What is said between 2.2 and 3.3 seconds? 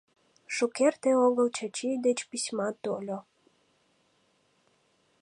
письма тольо.